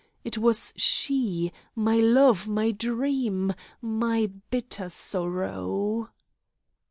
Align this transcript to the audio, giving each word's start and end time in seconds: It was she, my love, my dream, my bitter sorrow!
It 0.23 0.35
was 0.39 0.73
she, 0.77 1.53
my 1.75 1.97
love, 1.97 2.47
my 2.47 2.71
dream, 2.71 3.53
my 3.83 4.31
bitter 4.49 4.89
sorrow! 4.89 6.09